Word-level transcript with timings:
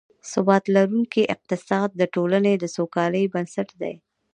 ثبات 0.31 0.63
لرونکی 0.75 1.23
اقتصاد، 1.35 1.89
د 1.95 2.01
ټولنې 2.15 2.53
د 2.57 2.63
سوکالۍ 2.75 3.23
بنسټ 3.33 3.69
دی 3.81 3.93